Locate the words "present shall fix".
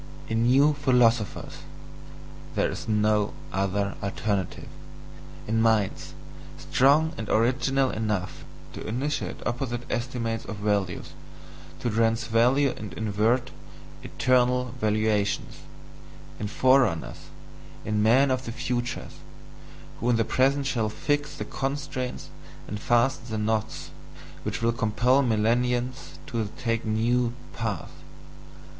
20.25-21.35